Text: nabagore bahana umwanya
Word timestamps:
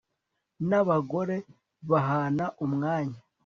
nabagore 0.69 1.37
bahana 1.89 2.45
umwanya 2.65 3.19